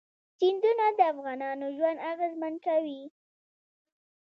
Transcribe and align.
سیندونه 0.37 0.85
د 0.97 0.99
افغانانو 1.13 1.65
ژوند 1.77 1.99
اغېزمن 2.11 2.53
کوي. 2.65 3.01